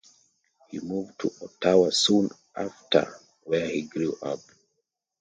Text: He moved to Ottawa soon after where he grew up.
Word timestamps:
He 0.69 0.79
moved 0.79 1.19
to 1.19 1.31
Ottawa 1.43 1.91
soon 1.91 2.31
after 2.55 3.19
where 3.43 3.67
he 3.67 3.83
grew 3.83 4.17
up. 4.23 4.39